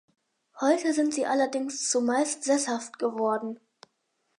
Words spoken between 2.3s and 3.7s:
sesshaft geworden.